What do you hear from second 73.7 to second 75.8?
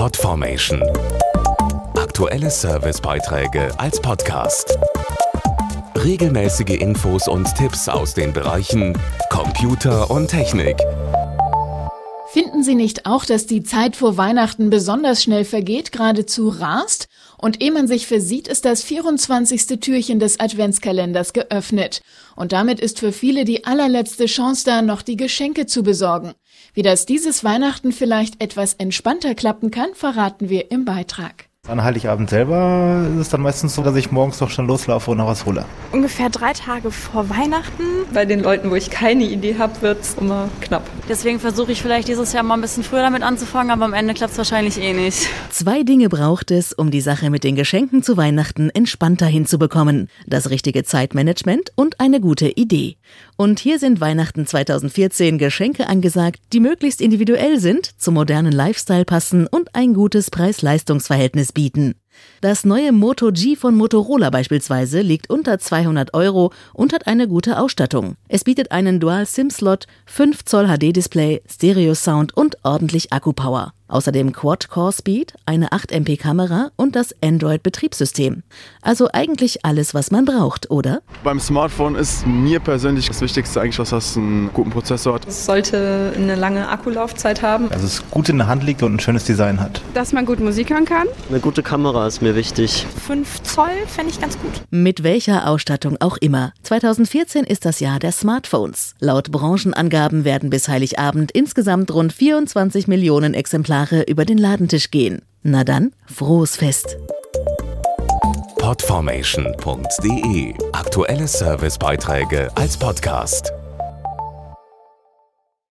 Außerdem Quad-Core-Speed, eine